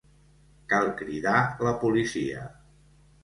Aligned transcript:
Cal 0.71 0.87
cridar 1.01 1.35
la 1.67 1.73
policia! 1.83 2.47